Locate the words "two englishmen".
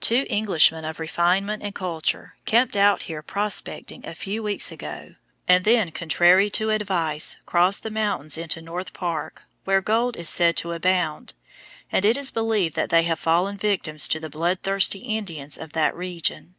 0.00-0.84